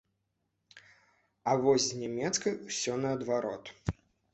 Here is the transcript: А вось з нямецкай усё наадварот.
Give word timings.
А 1.51 1.55
вось 1.67 1.87
з 1.91 2.01
нямецкай 2.03 2.53
усё 2.67 3.01
наадварот. 3.05 3.77